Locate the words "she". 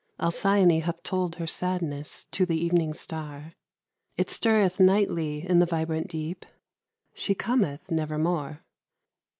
7.13-7.35